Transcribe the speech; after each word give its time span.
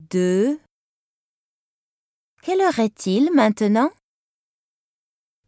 deux. 0.00 0.60
Quelle 2.42 2.60
heure 2.60 2.78
est-il 2.78 3.32
maintenant? 3.32 3.90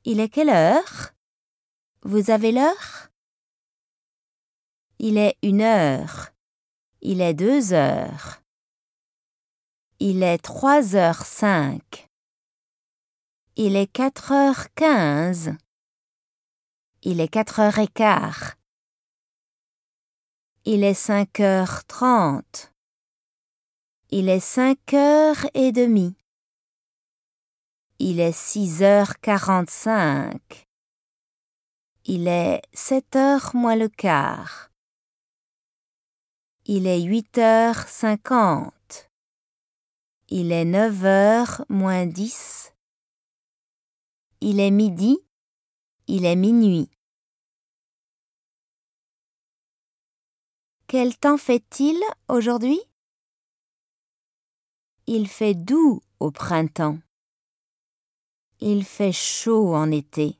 Il 0.04 0.20
est 0.20 0.28
quelle 0.28 0.50
heure? 0.50 1.14
Vous 2.02 2.30
avez 2.30 2.52
l'heure? 2.52 3.08
Il 4.98 5.16
est 5.18 5.36
une 5.42 5.60
heure. 5.60 6.30
Il 7.02 7.20
est 7.20 7.34
deux 7.34 7.72
heures. 7.72 8.42
Il 10.00 10.22
est 10.22 10.38
trois 10.38 10.96
heures 10.96 11.24
cinq. 11.24 12.08
Il 13.56 13.76
est 13.76 13.86
quatre 13.86 14.32
heures 14.32 14.72
quinze. 14.74 15.52
Il 17.02 17.20
est 17.20 17.28
quatre 17.28 17.60
heures 17.60 17.78
et 17.78 17.88
quart. 17.88 18.56
Il 20.64 20.84
est 20.84 20.94
cinq 20.94 21.40
heures 21.40 21.84
trente. 21.84 22.72
Il 24.10 24.30
est 24.30 24.40
cinq 24.40 24.94
heures 24.94 25.44
et 25.52 25.70
demie. 25.70 26.16
Il 27.98 28.20
est 28.20 28.32
six 28.32 28.82
heures 28.82 29.20
quarante-cinq. 29.20 30.66
Il 32.06 32.26
est 32.26 32.62
sept 32.72 33.16
heures 33.16 33.54
moins 33.54 33.76
le 33.76 33.90
quart. 33.90 34.70
Il 36.64 36.86
est 36.86 37.02
huit 37.02 37.36
heures 37.36 37.86
cinquante. 37.86 39.10
Il 40.30 40.52
est 40.52 40.64
neuf 40.64 41.04
heures 41.04 41.66
moins 41.68 42.06
dix. 42.06 42.72
Il 44.40 44.58
est 44.58 44.70
midi. 44.70 45.18
Il 46.06 46.24
est 46.24 46.36
minuit. 46.36 46.90
Quel 50.86 51.18
temps 51.18 51.36
fait-il 51.36 52.02
aujourd'hui? 52.28 52.80
Il 55.10 55.26
fait 55.26 55.54
doux 55.54 56.02
au 56.20 56.30
printemps. 56.30 56.98
Il 58.60 58.84
fait 58.84 59.10
chaud 59.10 59.74
en 59.74 59.90
été. 59.90 60.38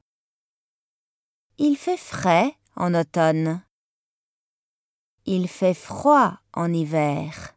Il 1.56 1.78
fait 1.78 1.96
frais 1.96 2.54
en 2.76 2.92
automne. 2.92 3.64
Il 5.24 5.48
fait 5.48 5.72
froid 5.72 6.38
en 6.52 6.70
hiver. 6.70 7.56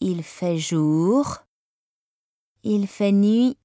Il 0.00 0.22
fait 0.22 0.58
jour. 0.58 1.38
Il 2.62 2.86
fait 2.86 3.12
nuit. 3.12 3.56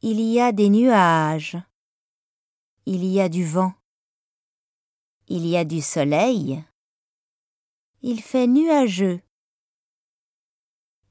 Il 0.00 0.20
y 0.20 0.40
a 0.40 0.50
des 0.50 0.68
nuages. 0.68 1.58
Il 2.86 3.04
y 3.04 3.20
a 3.20 3.28
du 3.28 3.46
vent. 3.46 3.72
Il 5.28 5.46
y 5.46 5.56
a 5.56 5.64
du 5.64 5.80
soleil. 5.80 6.64
Il 8.04 8.20
fait 8.20 8.48
nuageux. 8.48 9.20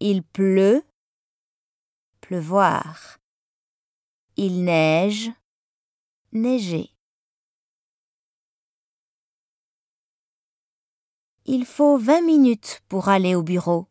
Il 0.02 0.24
pleut. 0.24 0.84
Pleuvoir. 2.20 3.18
Il 4.36 4.66
neige. 4.66 5.32
Neiger. 6.34 6.94
Il 11.46 11.66
faut 11.66 11.98
vingt 11.98 12.22
minutes 12.22 12.82
pour 12.90 13.08
aller 13.08 13.36
au 13.36 13.42
bureau. 13.42 13.88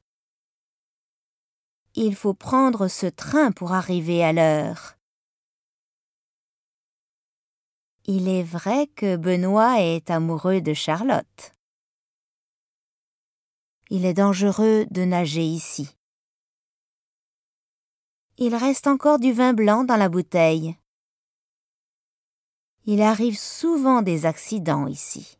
Il 1.95 2.15
faut 2.15 2.35
prendre 2.35 2.87
ce 2.87 3.07
train 3.07 3.51
pour 3.51 3.73
arriver 3.73 4.23
à 4.23 4.35
l'heure. 4.35 4.99
Il 8.05 8.29
est 8.29 8.43
vrai 8.43 8.89
que 8.89 9.17
Benoît 9.17 9.81
est 9.81 10.11
amoureux 10.11 10.61
de 10.61 10.75
Charlotte. 10.75 11.53
Il 13.93 14.05
est 14.05 14.15
dangereux 14.15 14.87
de 14.93 15.05
nager 15.05 15.43
ici. 15.45 15.97
Il 18.39 18.55
reste 18.55 18.87
encore 18.87 19.19
du 19.19 19.33
vin 19.33 19.53
blanc 19.53 19.83
dans 19.83 19.97
la 19.97 20.09
bouteille. 20.09 20.77
Il 22.87 23.03
arrive 23.03 23.37
souvent 23.37 24.01
des 24.01 24.27
accidents 24.27 24.87
ici. 24.87 25.40